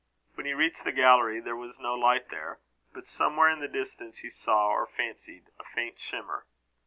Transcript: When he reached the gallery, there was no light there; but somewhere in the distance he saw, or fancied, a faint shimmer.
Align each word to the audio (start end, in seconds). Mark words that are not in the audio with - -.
When 0.33 0.47
he 0.47 0.55
reached 0.55 0.83
the 0.83 0.91
gallery, 0.91 1.39
there 1.39 1.55
was 1.55 1.77
no 1.77 1.93
light 1.93 2.29
there; 2.29 2.59
but 2.91 3.05
somewhere 3.05 3.49
in 3.49 3.59
the 3.59 3.67
distance 3.67 4.17
he 4.17 4.31
saw, 4.31 4.69
or 4.69 4.87
fancied, 4.87 5.51
a 5.59 5.63
faint 5.63 5.99
shimmer. 5.99 6.47